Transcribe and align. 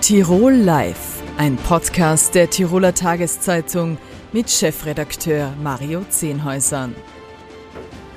Tirol 0.00 0.54
Live, 0.54 1.22
ein 1.36 1.56
Podcast 1.56 2.34
der 2.34 2.48
Tiroler 2.48 2.94
Tageszeitung 2.94 3.98
mit 4.32 4.48
Chefredakteur 4.48 5.52
Mario 5.62 6.04
Zehnhäusern. 6.08 6.94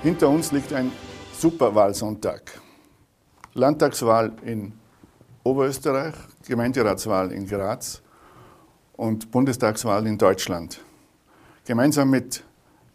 Hinter 0.02 0.30
uns 0.30 0.54
liegt 0.54 0.72
ein 0.72 0.94
Superwahlsonntag. 1.38 2.62
Landtagswahl 3.54 4.32
in 4.46 4.72
Oberösterreich, 5.44 6.16
Gemeinderatswahl 6.48 7.34
in 7.34 7.46
Graz 7.46 8.02
und 8.94 9.30
Bundestagswahl 9.30 10.08
in 10.08 10.18
Deutschland. 10.18 10.80
Gemeinsam 11.66 12.10
mit 12.10 12.46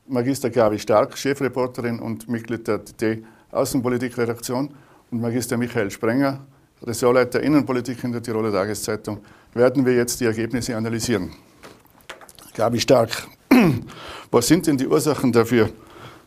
Magister 0.07 0.49
Gabi 0.49 0.79
Stark, 0.79 1.17
Chefreporterin 1.17 2.01
und 2.01 2.27
Mitglied 2.27 2.67
der 2.67 2.83
TT 2.83 3.23
Außenpolitikredaktion 3.53 4.75
und 5.11 5.21
Magister 5.21 5.59
Michael 5.59 5.91
Sprenger, 5.91 6.47
Ressortleiter 6.83 7.41
Innenpolitik 7.41 8.03
in 8.05 8.13
der 8.13 8.23
Tiroler 8.23 8.53
Tageszeitung, 8.53 9.21
werden 9.55 9.85
wir 9.85 9.95
jetzt 9.95 10.21
die 10.21 10.25
Ergebnisse 10.25 10.77
analysieren. 10.77 11.33
Gabi 12.55 12.81
Stark, 12.81 13.27
was 14.31 14.47
sind 14.47 14.67
denn 14.67 14.77
die 14.77 14.87
Ursachen 14.87 15.33
dafür, 15.33 15.71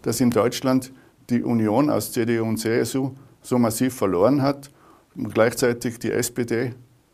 dass 0.01 0.19
in 0.19 0.29
Deutschland 0.29 0.91
die 1.29 1.43
Union 1.43 1.89
aus 1.89 2.11
CDU 2.11 2.43
und 2.43 2.57
CSU 2.57 3.11
so 3.41 3.57
massiv 3.57 3.95
verloren 3.95 4.41
hat 4.41 4.69
und 5.15 5.33
gleichzeitig 5.33 5.99
die 5.99 6.11
SPD 6.11 6.73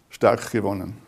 stark 0.10 0.52
gewonnen? 0.52 1.07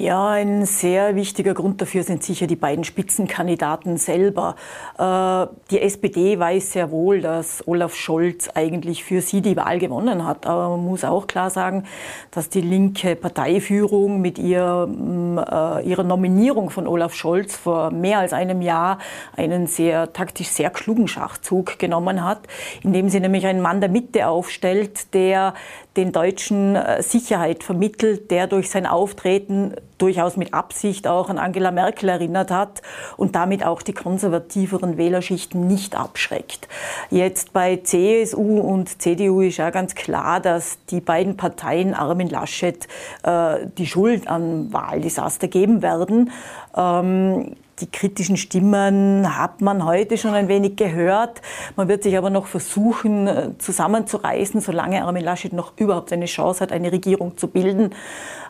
Ja, 0.00 0.30
ein 0.30 0.64
sehr 0.64 1.14
wichtiger 1.14 1.52
Grund 1.52 1.82
dafür 1.82 2.04
sind 2.04 2.22
sicher 2.22 2.46
die 2.46 2.56
beiden 2.56 2.84
Spitzenkandidaten 2.84 3.98
selber. 3.98 4.56
Äh, 4.96 5.54
die 5.70 5.82
SPD 5.82 6.38
weiß 6.38 6.72
sehr 6.72 6.90
wohl, 6.90 7.20
dass 7.20 7.68
Olaf 7.68 7.94
Scholz 7.94 8.48
eigentlich 8.54 9.04
für 9.04 9.20
sie 9.20 9.42
die 9.42 9.58
Wahl 9.58 9.78
gewonnen 9.78 10.26
hat. 10.26 10.46
Aber 10.46 10.70
man 10.70 10.86
muss 10.86 11.04
auch 11.04 11.26
klar 11.26 11.50
sagen, 11.50 11.84
dass 12.30 12.48
die 12.48 12.62
linke 12.62 13.14
Parteiführung 13.14 14.22
mit 14.22 14.38
ihr, 14.38 14.88
äh, 14.88 15.86
ihrer 15.86 16.04
Nominierung 16.04 16.70
von 16.70 16.86
Olaf 16.86 17.12
Scholz 17.12 17.54
vor 17.54 17.90
mehr 17.90 18.20
als 18.20 18.32
einem 18.32 18.62
Jahr 18.62 19.00
einen 19.36 19.66
sehr 19.66 20.14
taktisch 20.14 20.48
sehr 20.48 20.70
klugen 20.70 21.08
Schachzug 21.08 21.78
genommen 21.78 22.24
hat, 22.24 22.38
indem 22.82 23.10
sie 23.10 23.20
nämlich 23.20 23.44
einen 23.44 23.60
Mann 23.60 23.82
der 23.82 23.90
Mitte 23.90 24.28
aufstellt, 24.28 25.12
der 25.12 25.52
den 25.98 26.10
Deutschen 26.10 26.74
äh, 26.74 27.02
Sicherheit 27.02 27.62
vermittelt, 27.64 28.30
der 28.30 28.46
durch 28.46 28.70
sein 28.70 28.86
Auftreten 28.86 29.74
durchaus 29.98 30.36
mit 30.36 30.54
Absicht 30.54 31.06
auch 31.06 31.28
an 31.28 31.38
Angela 31.38 31.70
Merkel 31.70 32.08
erinnert 32.08 32.50
hat 32.50 32.82
und 33.16 33.34
damit 33.34 33.64
auch 33.64 33.82
die 33.82 33.92
konservativeren 33.92 34.96
Wählerschichten 34.96 35.66
nicht 35.66 35.96
abschreckt. 35.96 36.68
Jetzt 37.10 37.52
bei 37.52 37.76
CSU 37.82 38.60
und 38.60 39.00
CDU 39.00 39.42
ist 39.42 39.58
ja 39.58 39.70
ganz 39.70 39.94
klar, 39.94 40.40
dass 40.40 40.78
die 40.90 41.00
beiden 41.00 41.36
Parteien 41.36 41.94
Armin 41.94 42.28
Laschet 42.28 42.86
äh, 43.22 43.66
die 43.78 43.86
Schuld 43.86 44.28
am 44.28 44.72
Wahldesaster 44.72 45.48
geben 45.48 45.82
werden. 45.82 46.30
Ähm, 46.76 47.56
die 47.80 47.90
kritischen 47.90 48.36
Stimmen 48.36 49.38
hat 49.38 49.60
man 49.60 49.84
heute 49.84 50.18
schon 50.18 50.34
ein 50.34 50.48
wenig 50.48 50.76
gehört. 50.76 51.40
Man 51.76 51.88
wird 51.88 52.02
sich 52.02 52.16
aber 52.16 52.30
noch 52.30 52.46
versuchen, 52.46 53.26
äh, 53.26 53.50
zusammenzureißen, 53.58 54.60
solange 54.60 55.04
Armin 55.04 55.24
Laschet 55.24 55.52
noch 55.52 55.72
überhaupt 55.76 56.12
eine 56.12 56.26
Chance 56.26 56.60
hat, 56.60 56.72
eine 56.72 56.92
Regierung 56.92 57.36
zu 57.36 57.48
bilden. 57.48 57.94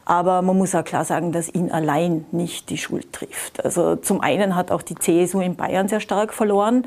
Aber 0.04 0.42
man 0.42 0.56
muss 0.58 0.74
auch 0.74 0.84
klar 0.84 1.04
sagen, 1.04 1.30
dass 1.30 1.48
ihn 1.48 1.70
allein 1.70 2.24
nicht 2.32 2.70
die 2.70 2.78
Schuld 2.78 3.12
trifft. 3.12 3.64
Also 3.64 3.96
zum 3.96 4.20
einen 4.20 4.56
hat 4.56 4.72
auch 4.72 4.82
die 4.82 4.96
CSU 4.96 5.40
in 5.40 5.56
Bayern 5.56 5.88
sehr 5.88 6.00
stark 6.00 6.34
verloren. 6.34 6.86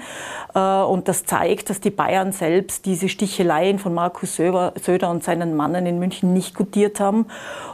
Äh, 0.53 0.59
und 0.59 1.07
das 1.07 1.25
zeigt, 1.25 1.69
dass 1.69 1.79
die 1.79 1.91
Bayern 1.91 2.31
selbst 2.31 2.85
diese 2.85 3.07
Sticheleien 3.07 3.79
von 3.79 3.93
Markus 3.93 4.35
Söder 4.35 5.09
und 5.09 5.23
seinen 5.23 5.55
Mannen 5.55 5.85
in 5.85 5.99
München 5.99 6.33
nicht 6.33 6.55
gutiert 6.55 6.99
haben. 6.99 7.27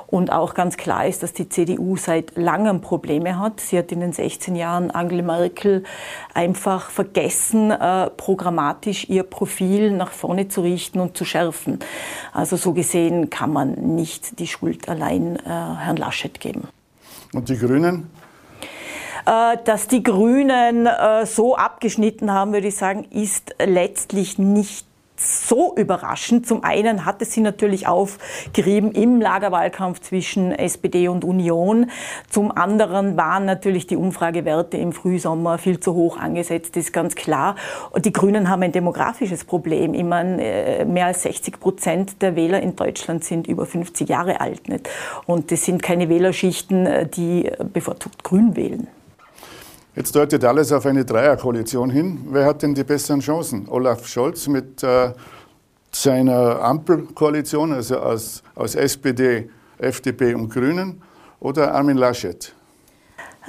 Und 0.10 0.32
auch 0.32 0.56
ganz 0.56 0.76
klar 0.76 1.06
ist, 1.06 1.22
dass 1.22 1.34
die 1.34 1.50
CDU 1.50 1.96
seit 1.96 2.36
langem 2.36 2.82
Probleme 2.82 3.38
hat. 3.38 3.60
Sie 3.60 3.78
hat 3.78 3.92
in 3.92 4.00
den 4.00 4.12
16 4.12 4.56
Jahren 4.56 4.90
Angela 4.90 5.22
Merkel 5.22 5.84
einfach 6.34 6.90
vergessen, 6.90 7.70
äh, 7.70 8.10
programmatisch 8.10 9.08
ihr 9.08 9.22
Profil 9.22 9.92
nach 9.92 10.12
vorne 10.12 10.48
zu 10.48 10.62
richten 10.62 11.00
und 11.00 11.16
zu 11.16 11.26
schärfen. 11.26 11.80
Also 12.34 12.56
so 12.56 12.74
gesehen 12.74 13.30
kann 13.30 13.54
man 13.54 13.74
nicht 13.74 14.40
die 14.40 14.48
Schuld 14.48 14.90
allein 14.90 15.36
äh, 15.36 15.42
Herrn 15.48 15.98
Laschet 15.98 16.40
geben. 16.40 16.68
Und 17.34 17.50
die 17.50 17.58
Grünen? 17.58 18.10
Äh, 19.28 19.58
dass 19.64 19.88
die 19.88 20.02
Grünen 20.02 20.88
äh, 20.88 21.28
so 21.28 21.56
abgeschnitten 21.56 22.34
haben, 22.34 22.54
würde 22.54 22.68
ich 22.70 22.78
sagen, 22.78 23.06
ist 23.12 23.54
letztlich 23.64 24.40
nicht 24.40 24.89
so 25.20 25.76
überraschend. 25.76 26.48
Zum 26.48 26.64
einen 26.64 27.06
hatte 27.06 27.26
sie 27.26 27.42
natürlich 27.42 27.88
aufgerieben 27.88 28.92
im 28.92 29.22
Lagerwahlkampf 29.22 30.00
zwischen 30.02 30.52
SPD 30.52 31.08
und 31.08 31.24
Union. 31.24 31.92
Zum 32.30 32.56
anderen 32.56 33.18
waren 33.18 33.46
natürlich 33.46 33.88
die 33.88 33.96
Umfragewerte 33.96 34.78
im 34.78 34.94
Frühsommer 34.94 35.58
viel 35.58 35.80
zu 35.80 35.94
hoch 35.94 36.18
angesetzt, 36.18 36.78
ist 36.78 36.94
ganz 36.94 37.16
klar. 37.16 37.56
Und 37.92 38.06
die 38.06 38.14
Grünen 38.14 38.50
haben 38.50 38.64
ein 38.64 38.72
demografisches 38.72 39.44
Problem. 39.44 39.92
Meine, 40.08 40.44
äh, 40.44 40.86
mehr 40.86 41.08
als 41.08 41.24
60 41.24 41.60
Prozent 41.60 42.22
der 42.22 42.36
Wähler 42.36 42.62
in 42.62 42.76
Deutschland 42.76 43.24
sind 43.24 43.48
über 43.48 43.66
50 43.66 44.08
Jahre 44.08 44.42
alt. 44.42 44.62
Und 45.26 45.52
das 45.52 45.66
sind 45.66 45.84
keine 45.84 46.10
Wählerschichten, 46.10 46.86
äh, 46.86 47.08
die 47.08 47.50
bevorzugt 47.74 48.24
grün 48.24 48.56
wählen. 48.56 48.88
Jetzt 50.00 50.16
deutet 50.16 50.46
alles 50.46 50.72
auf 50.72 50.86
eine 50.86 51.04
Dreierkoalition 51.04 51.90
hin. 51.90 52.26
Wer 52.32 52.46
hat 52.46 52.62
denn 52.62 52.74
die 52.74 52.86
besseren 52.86 53.20
Chancen? 53.20 53.68
Olaf 53.68 54.08
Scholz 54.08 54.48
mit 54.48 54.82
äh, 54.82 55.12
seiner 55.92 56.62
Ampelkoalition, 56.62 57.74
also 57.74 58.00
aus, 58.00 58.42
aus 58.56 58.76
SPD, 58.76 59.50
FDP 59.78 60.36
und 60.36 60.48
Grünen, 60.54 61.02
oder 61.42 61.76
Armin 61.76 61.98
Laschet? 61.98 62.56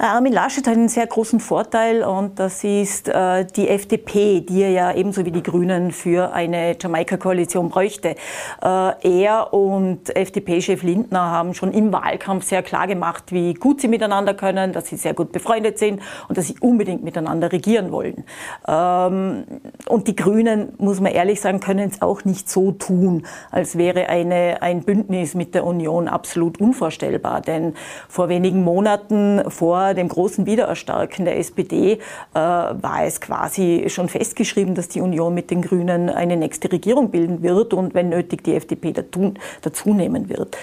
Armin 0.03 0.33
Laschet 0.33 0.65
hat 0.65 0.73
einen 0.73 0.89
sehr 0.89 1.05
großen 1.05 1.39
Vorteil 1.39 2.03
und 2.03 2.39
das 2.39 2.63
ist 2.63 3.07
äh, 3.07 3.45
die 3.45 3.69
FDP, 3.69 4.41
die 4.41 4.63
er 4.63 4.71
ja 4.71 4.95
ebenso 4.95 5.25
wie 5.25 5.31
die 5.31 5.43
Grünen 5.43 5.91
für 5.91 6.33
eine 6.33 6.75
Jamaika-Koalition 6.79 7.69
bräuchte. 7.69 8.15
Äh, 8.63 9.21
er 9.21 9.53
und 9.53 10.15
FDP-Chef 10.15 10.81
Lindner 10.81 11.29
haben 11.29 11.53
schon 11.53 11.71
im 11.71 11.93
Wahlkampf 11.93 12.45
sehr 12.45 12.63
klar 12.63 12.87
gemacht, 12.87 13.25
wie 13.31 13.53
gut 13.53 13.79
sie 13.79 13.87
miteinander 13.87 14.33
können, 14.33 14.73
dass 14.73 14.87
sie 14.87 14.95
sehr 14.95 15.13
gut 15.13 15.31
befreundet 15.31 15.77
sind 15.77 16.01
und 16.27 16.35
dass 16.35 16.47
sie 16.47 16.55
unbedingt 16.59 17.03
miteinander 17.03 17.51
regieren 17.51 17.91
wollen. 17.91 18.23
Ähm, 18.67 19.43
und 19.87 20.07
die 20.07 20.15
Grünen, 20.15 20.73
muss 20.79 20.99
man 20.99 21.11
ehrlich 21.11 21.41
sagen, 21.41 21.59
können 21.59 21.91
es 21.91 22.01
auch 22.01 22.25
nicht 22.25 22.49
so 22.49 22.71
tun, 22.71 23.27
als 23.51 23.77
wäre 23.77 24.09
eine, 24.09 24.63
ein 24.63 24.81
Bündnis 24.81 25.35
mit 25.35 25.53
der 25.53 25.63
Union 25.63 26.07
absolut 26.07 26.59
unvorstellbar. 26.59 27.41
Denn 27.41 27.75
vor 28.09 28.29
wenigen 28.29 28.63
Monaten, 28.63 29.43
vor 29.47 29.90
dem 29.93 30.07
großen 30.07 30.45
Wiedererstarken 30.45 31.25
der 31.25 31.37
SPD 31.37 31.93
äh, 31.93 31.99
war 32.33 33.03
es 33.03 33.21
quasi 33.21 33.85
schon 33.87 34.09
festgeschrieben, 34.09 34.75
dass 34.75 34.87
die 34.89 35.01
Union 35.01 35.33
mit 35.33 35.51
den 35.51 35.61
Grünen 35.61 36.09
eine 36.09 36.37
nächste 36.37 36.71
Regierung 36.71 37.11
bilden 37.11 37.41
wird 37.41 37.73
und 37.73 37.93
wenn 37.93 38.09
nötig 38.09 38.43
die 38.43 38.55
FDP 38.55 38.93
dazu, 38.93 39.33
dazu 39.61 39.93
nehmen 39.93 40.29
wird. 40.29 40.57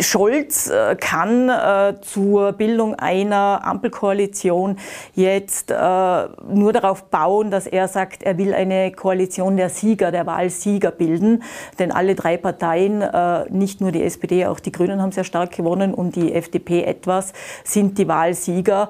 Scholz 0.00 0.68
äh, 0.68 0.96
kann 0.96 1.48
äh, 1.48 2.00
zur 2.00 2.52
Bildung 2.52 2.96
einer 2.96 3.60
Ampelkoalition 3.64 4.76
jetzt 5.14 5.70
äh, 5.70 5.74
nur 5.74 6.72
darauf 6.72 7.04
bauen, 7.04 7.50
dass 7.50 7.66
er 7.66 7.86
sagt, 7.86 8.22
er 8.22 8.38
will 8.38 8.54
eine 8.54 8.90
Koalition 8.92 9.56
der 9.56 9.68
Sieger, 9.68 10.10
der 10.10 10.26
Wahlsieger 10.26 10.90
bilden. 10.90 11.42
Denn 11.78 11.92
alle 11.92 12.14
drei 12.14 12.36
Parteien, 12.36 13.04
nicht 13.50 13.80
nur 13.80 13.92
die 13.92 14.02
SPD, 14.02 14.46
auch 14.46 14.60
die 14.60 14.72
Grünen 14.72 15.00
haben 15.00 15.12
sehr 15.12 15.24
stark 15.24 15.56
gewonnen 15.56 15.94
und 15.94 16.16
die 16.16 16.32
FDP 16.32 16.84
etwas, 16.84 17.32
sind 17.64 17.98
die 17.98 18.08
Wahlsieger. 18.08 18.88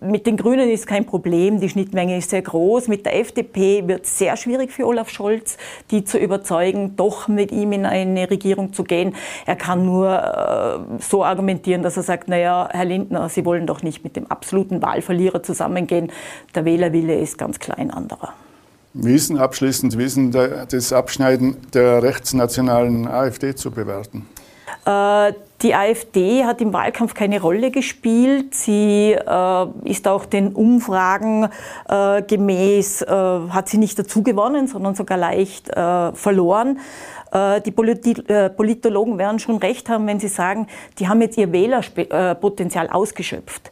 Mit 0.00 0.26
den 0.26 0.36
Grünen 0.36 0.70
ist 0.70 0.86
kein 0.86 1.06
Problem, 1.06 1.60
die 1.60 1.68
Schnittmenge 1.68 2.16
ist 2.16 2.30
sehr 2.30 2.42
groß. 2.42 2.88
Mit 2.88 3.06
der 3.06 3.18
FDP 3.18 3.86
wird 3.86 4.04
es 4.04 4.18
sehr 4.18 4.36
schwierig 4.36 4.72
für 4.72 4.86
Olaf 4.86 5.10
Scholz, 5.10 5.56
die 5.90 6.04
zu 6.04 6.18
überzeugen, 6.18 6.96
doch 6.96 7.28
mit 7.28 7.52
ihm 7.52 7.72
in 7.72 7.86
eine 7.86 8.30
Regierung 8.30 8.72
zu 8.72 8.84
gehen. 8.84 9.14
Er 9.46 9.56
kann 9.56 9.73
kann 9.74 9.84
nur 9.84 10.08
äh, 10.08 11.02
so 11.02 11.24
argumentieren, 11.24 11.82
dass 11.82 11.96
er 11.96 12.04
sagt, 12.04 12.28
naja, 12.28 12.68
Herr 12.70 12.84
Lindner, 12.84 13.28
Sie 13.28 13.44
wollen 13.44 13.66
doch 13.66 13.82
nicht 13.82 14.04
mit 14.04 14.14
dem 14.14 14.30
absoluten 14.30 14.80
Wahlverlierer 14.82 15.42
zusammengehen. 15.42 16.12
Der 16.54 16.64
Wählerwille 16.64 17.18
ist 17.18 17.38
ganz 17.38 17.58
klar 17.58 17.78
ein 17.78 17.90
anderer. 17.90 18.32
Wie 18.92 19.14
ist 19.14 19.30
denn 19.30 19.38
abschließend, 19.38 19.98
wie 19.98 20.04
ist 20.04 20.16
denn 20.16 20.30
das 20.30 20.92
Abschneiden 20.92 21.56
der 21.72 22.04
rechtsnationalen 22.04 23.08
AfD 23.08 23.56
zu 23.56 23.72
bewerten? 23.72 24.28
Äh, 24.86 25.32
die 25.62 25.74
AfD 25.74 26.44
hat 26.44 26.60
im 26.60 26.72
Wahlkampf 26.72 27.14
keine 27.14 27.40
Rolle 27.40 27.72
gespielt. 27.72 28.54
Sie 28.54 29.12
äh, 29.12 29.66
ist 29.84 30.06
auch 30.06 30.26
den 30.26 30.52
Umfragen 30.52 31.48
äh, 31.88 32.22
gemäß, 32.22 33.02
äh, 33.02 33.06
hat 33.08 33.68
sie 33.68 33.78
nicht 33.78 33.98
dazu 33.98 34.22
gewonnen, 34.22 34.68
sondern 34.68 34.94
sogar 34.94 35.18
leicht 35.18 35.70
äh, 35.70 36.12
verloren. 36.12 36.78
Äh, 37.34 37.60
die 37.60 37.70
Politologen 37.72 39.18
werden 39.18 39.38
schon 39.38 39.58
recht 39.58 39.90
haben, 39.90 40.06
wenn 40.06 40.20
sie 40.20 40.28
sagen, 40.28 40.68
die 40.98 41.08
haben 41.08 41.20
jetzt 41.20 41.36
ihr 41.36 41.52
Wählerpotenzial 41.52 42.88
ausgeschöpft. 42.88 43.70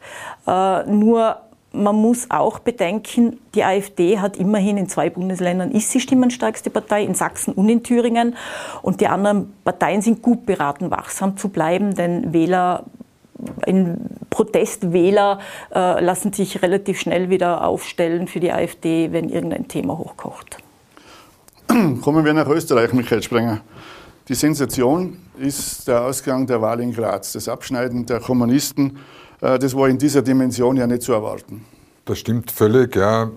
Nur 0.87 1.37
man 1.73 1.97
muss 1.97 2.31
auch 2.31 2.59
bedenken, 2.59 3.39
die 3.55 3.65
AfD 3.65 4.19
hat 4.19 4.37
immerhin 4.37 4.77
in 4.77 4.89
zwei 4.89 5.11
Bundesländern 5.11 5.71
ist 5.71 5.91
sie 5.91 6.01
stimmenstärkste 6.01 6.71
Partei, 6.71 7.03
in 7.05 7.15
Sachsen 7.15 7.55
und 7.55 7.69
in 7.69 7.83
Thüringen. 7.83 8.37
Und 8.83 9.01
die 9.01 9.09
anderen 9.09 9.55
Parteien 9.65 10.03
sind 10.03 10.23
gut 10.23 10.47
beraten, 10.47 10.91
wachsam 10.91 11.37
zu 11.37 11.49
bleiben, 11.49 11.95
denn 11.95 12.33
Wähler 12.33 12.85
ein 13.67 13.99
Protestwähler 14.31 15.41
äh, 15.75 16.03
lassen 16.03 16.33
sich 16.33 16.63
relativ 16.63 17.01
schnell 17.01 17.29
wieder 17.29 17.67
aufstellen 17.67 18.29
für 18.29 18.39
die 18.39 18.53
AfD, 18.53 19.13
wenn 19.13 19.29
irgendein 19.29 19.67
Thema 19.67 19.99
hochkocht. 19.99 20.62
Kommen 22.03 22.23
wir 22.23 22.35
nach 22.35 22.49
Österreich, 22.49 22.93
Michael 22.93 23.23
Sprenger. 23.23 23.63
Die 24.29 24.35
Sensation 24.35 25.17
ist 25.39 25.89
der 25.89 26.03
Ausgang 26.03 26.47
der 26.47 26.61
Wahl 26.61 26.81
in 26.81 26.93
Graz, 26.93 27.33
das 27.33 27.49
Abschneiden 27.49 28.05
der 28.05 28.21
Kommunisten. 28.21 28.99
Äh, 29.41 29.59
das 29.59 29.75
war 29.75 29.89
in 29.89 29.97
dieser 29.97 30.21
Dimension 30.21 30.77
ja 30.77 30.87
nicht 30.87 31.01
zu 31.01 31.15
erwarten. 31.15 31.65
Das 32.05 32.19
stimmt 32.19 32.51
völlig, 32.51 32.95
ja. 32.95 33.31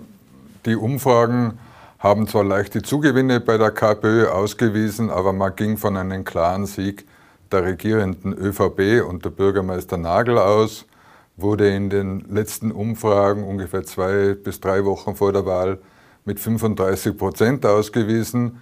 Die 0.65 0.75
Umfragen 0.75 1.59
haben 1.99 2.27
zwar 2.27 2.43
leichte 2.43 2.81
Zugewinne 2.81 3.39
bei 3.39 3.57
der 3.57 3.71
KPÖ 3.71 4.27
ausgewiesen, 4.27 5.09
aber 5.09 5.31
man 5.31 5.55
ging 5.55 5.77
von 5.77 5.95
einem 5.95 6.25
klaren 6.25 6.65
Sieg 6.65 7.05
der 7.53 7.63
regierenden 7.63 8.33
ÖVP 8.33 9.07
und 9.07 9.23
der 9.23 9.29
Bürgermeister 9.29 9.95
Nagel 9.95 10.39
aus, 10.39 10.85
wurde 11.37 11.69
in 11.69 11.89
den 11.89 12.25
letzten 12.29 12.73
Umfragen 12.73 13.45
ungefähr 13.45 13.83
zwei 13.83 14.33
bis 14.33 14.59
drei 14.59 14.83
Wochen 14.83 15.15
vor 15.15 15.31
der 15.31 15.45
Wahl 15.45 15.79
mit 16.25 16.39
35 16.39 17.17
Prozent 17.17 17.65
ausgewiesen. 17.65 18.61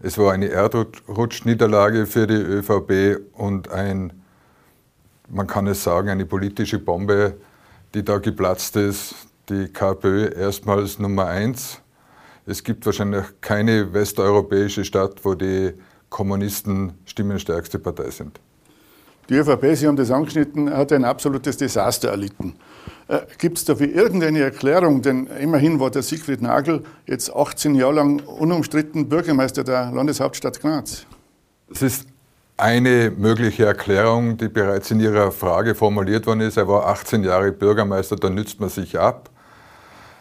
Es 0.00 0.16
war 0.16 0.32
eine 0.32 0.48
Erdrutschniederlage 0.48 2.06
für 2.06 2.26
die 2.26 2.34
ÖVP 2.34 3.20
und 3.34 3.70
ein, 3.70 4.12
man 5.28 5.46
kann 5.46 5.66
es 5.66 5.82
sagen, 5.82 6.08
eine 6.08 6.24
politische 6.24 6.78
Bombe, 6.78 7.34
die 7.94 8.04
da 8.04 8.18
geplatzt 8.18 8.76
ist. 8.76 9.14
Die 9.48 9.66
KPÖ 9.66 10.30
erstmals 10.34 10.98
Nummer 11.00 11.26
eins. 11.26 11.82
Es 12.46 12.62
gibt 12.62 12.86
wahrscheinlich 12.86 13.24
keine 13.40 13.92
westeuropäische 13.92 14.84
Stadt, 14.84 15.24
wo 15.24 15.34
die 15.34 15.72
Kommunisten 16.08 16.94
stimmenstärkste 17.04 17.78
Partei 17.78 18.10
sind. 18.10 18.40
Die 19.28 19.34
ÖVP, 19.34 19.76
Sie 19.76 19.86
haben 19.86 19.96
das 19.96 20.10
angeschnitten, 20.10 20.70
hat 20.70 20.92
ein 20.92 21.04
absolutes 21.04 21.56
Desaster 21.56 22.08
erlitten. 22.08 22.54
Äh, 23.10 23.22
Gibt 23.38 23.58
es 23.58 23.64
dafür 23.64 23.88
irgendeine 23.88 24.40
Erklärung? 24.40 25.02
Denn 25.02 25.26
immerhin 25.26 25.80
war 25.80 25.90
der 25.90 26.02
Siegfried 26.02 26.40
Nagel 26.42 26.84
jetzt 27.06 27.34
18 27.34 27.74
Jahre 27.74 27.94
lang 27.94 28.20
unumstritten 28.20 29.08
Bürgermeister 29.08 29.64
der 29.64 29.90
Landeshauptstadt 29.90 30.60
Graz. 30.60 31.06
Es 31.72 31.82
ist 31.82 32.06
eine 32.56 33.10
mögliche 33.10 33.64
Erklärung, 33.64 34.36
die 34.36 34.48
bereits 34.48 34.90
in 34.90 35.00
Ihrer 35.00 35.32
Frage 35.32 35.74
formuliert 35.74 36.26
worden 36.26 36.42
ist. 36.42 36.56
Er 36.56 36.68
war 36.68 36.86
18 36.86 37.24
Jahre 37.24 37.50
Bürgermeister, 37.50 38.16
da 38.16 38.30
nützt 38.30 38.60
man 38.60 38.68
sich 38.68 38.98
ab. 38.98 39.30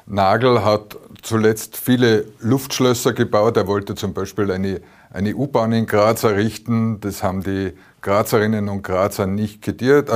Nagel 0.07 0.65
hat 0.65 0.97
zuletzt 1.21 1.77
viele 1.77 2.25
Luftschlösser 2.39 3.13
gebaut. 3.13 3.57
Er 3.57 3.68
wollte 3.68 3.94
zum 3.94 4.13
Beispiel 4.13 4.50
eine 4.50 4.81
eine 5.12 5.35
U-Bahn 5.35 5.71
in 5.71 5.85
Graz 5.85 6.24
errichten. 6.24 7.00
Das 7.01 7.24
haben 7.24 7.44
die 7.44 7.74
Grazerinnen 8.01 8.69
und 8.69 8.83
Grazer 8.83 9.25
nicht 9.25 9.63
gutiert. 9.63 10.09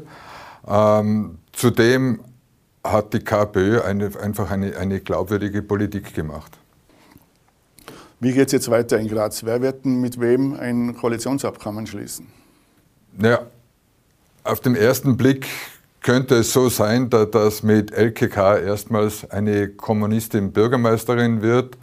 Äh. 0.00 0.04
Ähm, 0.66 1.38
zudem 1.52 2.20
hat 2.82 3.12
die 3.14 3.20
KPÖ 3.20 3.80
eine, 3.82 4.10
einfach 4.20 4.50
eine, 4.50 4.76
eine 4.76 5.00
glaubwürdige 5.00 5.62
Politik 5.62 6.14
gemacht. 6.14 6.52
Wie 8.20 8.32
geht 8.32 8.46
es 8.46 8.52
jetzt 8.52 8.70
weiter 8.70 8.98
in 8.98 9.08
Graz? 9.08 9.44
Wer 9.44 9.60
wird 9.60 9.84
denn 9.84 10.00
mit 10.00 10.20
wem 10.20 10.54
ein 10.54 10.96
Koalitionsabkommen 10.96 11.86
schließen? 11.86 12.26
Naja, 13.16 13.40
auf 14.44 14.60
den 14.60 14.74
ersten 14.74 15.16
Blick 15.16 15.46
könnte 16.00 16.36
es 16.36 16.52
so 16.52 16.68
sein, 16.68 17.08
dass 17.08 17.62
mit 17.62 17.92
LKK 17.92 18.58
erstmals 18.58 19.30
eine 19.30 19.68
Kommunistin 19.68 20.52
Bürgermeisterin 20.52 21.42
wird. 21.42 21.78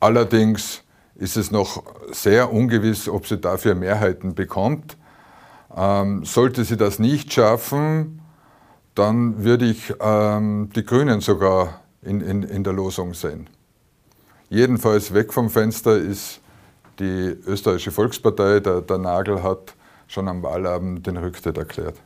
Allerdings 0.00 0.82
ist 1.14 1.36
es 1.36 1.50
noch 1.50 1.84
sehr 2.12 2.52
ungewiss, 2.52 3.08
ob 3.08 3.26
sie 3.26 3.38
dafür 3.38 3.74
Mehrheiten 3.74 4.34
bekommt. 4.34 4.96
Ähm, 5.74 6.24
sollte 6.24 6.64
sie 6.64 6.76
das 6.76 6.98
nicht 6.98 7.32
schaffen, 7.32 8.20
dann 8.94 9.44
würde 9.44 9.66
ich 9.66 9.92
ähm, 10.00 10.70
die 10.74 10.84
Grünen 10.84 11.20
sogar 11.20 11.80
in, 12.02 12.20
in, 12.20 12.42
in 12.42 12.64
der 12.64 12.72
Losung 12.72 13.14
sehen. 13.14 13.48
Jedenfalls 14.48 15.12
weg 15.12 15.32
vom 15.32 15.50
Fenster 15.50 15.96
ist 15.96 16.40
die 16.98 17.36
österreichische 17.46 17.90
Volkspartei. 17.90 18.60
Der, 18.60 18.80
der 18.80 18.98
Nagel 18.98 19.42
hat 19.42 19.74
schon 20.06 20.28
am 20.28 20.42
Wahlabend 20.42 21.06
den 21.06 21.16
Rücktritt 21.16 21.58
erklärt. 21.58 21.96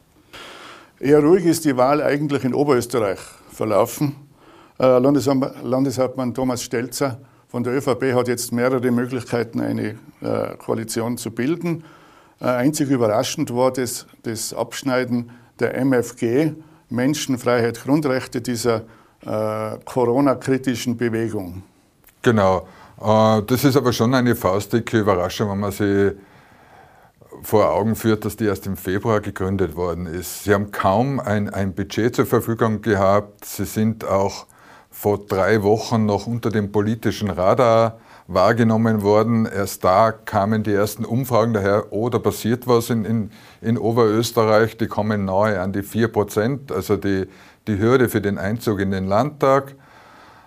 Eher 0.98 1.20
ruhig 1.20 1.44
ist 1.44 1.64
die 1.64 1.76
Wahl 1.76 2.02
eigentlich 2.02 2.44
in 2.44 2.54
Oberösterreich 2.54 3.20
verlaufen. 3.52 4.16
Äh, 4.78 4.98
Landeshauptmann 4.98 6.34
Thomas 6.34 6.62
Stelzer 6.62 7.20
von 7.48 7.62
der 7.62 7.74
ÖVP 7.74 8.14
hat 8.14 8.28
jetzt 8.28 8.52
mehrere 8.52 8.90
Möglichkeiten, 8.90 9.60
eine 9.60 9.98
äh, 10.20 10.56
Koalition 10.56 11.18
zu 11.18 11.30
bilden. 11.30 11.84
Einzig 12.46 12.88
überraschend 12.88 13.54
war 13.54 13.70
das, 13.72 14.06
das 14.22 14.54
Abschneiden 14.54 15.31
der 15.58 15.75
MFG, 15.75 16.52
Menschenfreiheit, 16.88 17.82
Grundrechte 17.84 18.40
dieser 18.40 18.82
äh, 19.25 19.78
Corona-kritischen 19.84 20.96
Bewegung. 20.96 21.62
Genau. 22.22 22.66
Äh, 23.00 23.42
das 23.42 23.64
ist 23.64 23.76
aber 23.76 23.92
schon 23.92 24.14
eine 24.14 24.34
faustdicke 24.34 24.98
Überraschung, 24.98 25.50
wenn 25.50 25.60
man 25.60 25.72
sich 25.72 26.14
vor 27.42 27.70
Augen 27.70 27.94
führt, 27.94 28.25
dass 28.25 28.37
die 28.37 28.44
erst 28.44 28.66
im 28.66 28.76
Februar 28.76 29.20
gegründet 29.20 29.76
worden 29.76 30.06
ist. 30.06 30.44
Sie 30.44 30.52
haben 30.52 30.72
kaum 30.72 31.20
ein, 31.20 31.48
ein 31.48 31.75
Budget 31.75 32.16
zur 32.16 32.26
Verfügung 32.26 32.82
gehabt. 32.82 33.44
Sie 33.44 33.64
sind 33.64 34.04
auch 34.04 34.46
vor 34.90 35.19
drei 35.19 35.62
Wochen 35.62 36.06
noch 36.06 36.26
unter 36.26 36.50
dem 36.50 36.72
politischen 36.72 37.31
Radar 37.31 37.98
wahrgenommen 38.32 39.02
worden. 39.02 39.46
Erst 39.46 39.84
da 39.84 40.12
kamen 40.12 40.62
die 40.62 40.72
ersten 40.72 41.04
Umfragen 41.04 41.52
daher, 41.52 41.92
oh, 41.92 42.08
da 42.08 42.18
passiert 42.18 42.66
was 42.66 42.88
in, 42.90 43.04
in, 43.04 43.30
in 43.60 43.76
Oberösterreich, 43.76 44.76
die 44.76 44.86
kommen 44.86 45.24
nahe 45.24 45.60
an 45.60 45.72
die 45.72 45.82
4 45.82 46.08
Prozent, 46.08 46.72
also 46.72 46.96
die, 46.96 47.26
die 47.66 47.78
Hürde 47.78 48.08
für 48.08 48.20
den 48.20 48.38
Einzug 48.38 48.80
in 48.80 48.92
den 48.92 49.06
Landtag. 49.06 49.74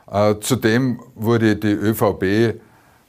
Äh, 0.09 0.35
zudem 0.39 1.01
wurde 1.15 1.55
die 1.57 1.73
ÖVP 1.73 2.59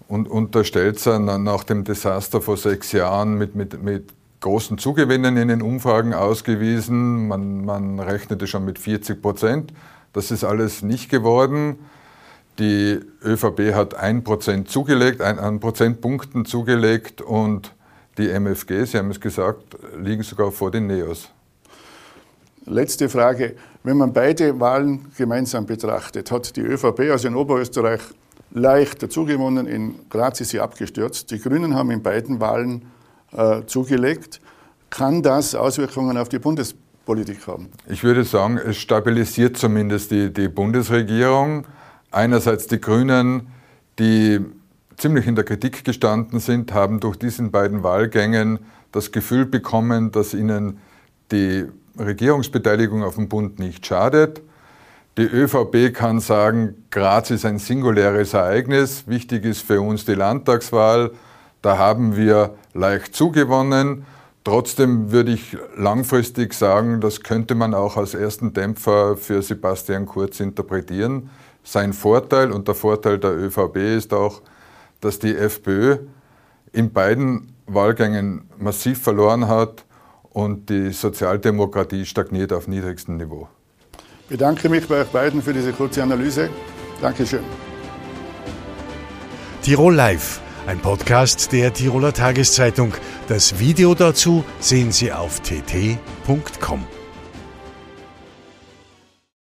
und 0.08 0.28
unter 0.28 0.64
Stelzer 0.64 1.18
nach 1.18 1.64
dem 1.64 1.84
Desaster 1.84 2.40
vor 2.40 2.56
sechs 2.56 2.92
Jahren 2.92 3.38
mit, 3.38 3.54
mit, 3.54 3.82
mit 3.82 4.12
großen 4.40 4.76
Zugewinnen 4.76 5.36
in 5.36 5.48
den 5.48 5.62
Umfragen 5.62 6.12
ausgewiesen. 6.12 7.28
Man, 7.28 7.64
man 7.64 8.00
rechnete 8.00 8.46
schon 8.46 8.64
mit 8.64 8.78
40 8.78 9.22
Prozent. 9.22 9.72
Das 10.12 10.30
ist 10.30 10.44
alles 10.44 10.82
nicht 10.82 11.10
geworden. 11.10 11.78
Die 12.58 13.00
ÖVP 13.24 13.74
hat 13.74 13.94
ein 13.94 14.22
Prozent 14.22 14.68
zugelegt, 14.68 15.20
ein, 15.20 15.38
an 15.38 15.60
Prozentpunkten 15.60 16.44
zugelegt 16.44 17.20
und 17.20 17.74
die 18.16 18.28
MFG, 18.28 18.84
Sie 18.84 18.98
haben 18.98 19.10
es 19.10 19.20
gesagt, 19.20 19.76
liegen 19.98 20.22
sogar 20.22 20.52
vor 20.52 20.70
den 20.70 20.86
Neos. 20.86 21.30
Letzte 22.66 23.08
Frage. 23.08 23.56
Wenn 23.82 23.96
man 23.98 24.12
beide 24.12 24.58
Wahlen 24.60 25.06
gemeinsam 25.16 25.66
betrachtet, 25.66 26.30
hat 26.30 26.56
die 26.56 26.62
ÖVP, 26.62 27.00
also 27.10 27.28
in 27.28 27.34
Oberösterreich, 27.34 28.00
leicht 28.52 29.02
dazugewonnen. 29.02 29.66
In 29.66 29.96
Graz 30.08 30.40
ist 30.40 30.50
sie 30.50 30.60
abgestürzt. 30.60 31.30
Die 31.32 31.40
Grünen 31.40 31.74
haben 31.74 31.90
in 31.90 32.02
beiden 32.02 32.40
Wahlen 32.40 32.86
äh, 33.32 33.62
zugelegt. 33.66 34.40
Kann 34.90 35.22
das 35.22 35.54
Auswirkungen 35.54 36.16
auf 36.16 36.28
die 36.28 36.38
Bundespolitik 36.38 36.84
Politik 37.04 37.46
haben? 37.46 37.68
Ich 37.86 38.02
würde 38.02 38.24
sagen, 38.24 38.58
es 38.58 38.76
stabilisiert 38.78 39.56
zumindest 39.56 40.10
die, 40.10 40.32
die 40.32 40.48
Bundesregierung. 40.48 41.66
Einerseits 42.14 42.68
die 42.68 42.80
Grünen, 42.80 43.48
die 43.98 44.40
ziemlich 44.96 45.26
in 45.26 45.34
der 45.34 45.44
Kritik 45.44 45.84
gestanden 45.84 46.38
sind, 46.38 46.72
haben 46.72 47.00
durch 47.00 47.16
diesen 47.16 47.50
beiden 47.50 47.82
Wahlgängen 47.82 48.60
das 48.92 49.10
Gefühl 49.10 49.46
bekommen, 49.46 50.12
dass 50.12 50.32
ihnen 50.32 50.78
die 51.32 51.64
Regierungsbeteiligung 51.98 53.02
auf 53.02 53.16
dem 53.16 53.28
Bund 53.28 53.58
nicht 53.58 53.84
schadet. 53.84 54.42
Die 55.18 55.22
ÖVP 55.22 55.92
kann 55.92 56.20
sagen, 56.20 56.84
Graz 56.90 57.30
ist 57.30 57.44
ein 57.44 57.58
singuläres 57.58 58.34
Ereignis. 58.34 59.08
Wichtig 59.08 59.44
ist 59.44 59.62
für 59.62 59.80
uns 59.80 60.04
die 60.04 60.14
Landtagswahl. 60.14 61.10
Da 61.62 61.78
haben 61.78 62.16
wir 62.16 62.54
leicht 62.74 63.16
zugewonnen. 63.16 64.06
Trotzdem 64.44 65.10
würde 65.10 65.32
ich 65.32 65.56
langfristig 65.76 66.54
sagen, 66.54 67.00
das 67.00 67.22
könnte 67.22 67.54
man 67.54 67.74
auch 67.74 67.96
als 67.96 68.14
ersten 68.14 68.52
Dämpfer 68.52 69.16
für 69.16 69.42
Sebastian 69.42 70.06
Kurz 70.06 70.38
interpretieren. 70.38 71.30
Sein 71.64 71.92
Vorteil 71.92 72.52
und 72.52 72.68
der 72.68 72.74
Vorteil 72.74 73.18
der 73.18 73.32
ÖVP 73.32 73.76
ist 73.76 74.12
auch, 74.12 74.42
dass 75.00 75.18
die 75.18 75.34
FPÖ 75.34 75.98
in 76.72 76.92
beiden 76.92 77.54
Wahlgängen 77.66 78.48
massiv 78.56 79.02
verloren 79.02 79.48
hat 79.48 79.84
und 80.30 80.68
die 80.70 80.92
Sozialdemokratie 80.92 82.04
stagniert 82.04 82.52
auf 82.52 82.68
niedrigstem 82.68 83.16
Niveau. 83.16 83.48
Ich 84.22 84.28
bedanke 84.28 84.68
mich 84.68 84.86
bei 84.86 85.00
euch 85.00 85.08
beiden 85.08 85.42
für 85.42 85.52
diese 85.52 85.72
kurze 85.72 86.02
Analyse. 86.02 86.48
Dankeschön. 87.00 87.42
Tirol 89.62 89.94
Live 89.94 90.40
ein 90.66 90.78
Podcast 90.78 91.52
der 91.52 91.72
Tiroler 91.72 92.12
Tageszeitung. 92.12 92.94
Das 93.28 93.58
Video 93.58 93.94
dazu 93.94 94.44
sehen 94.60 94.92
Sie 94.92 95.12
auf 95.12 95.40
tt.com. 95.40 96.93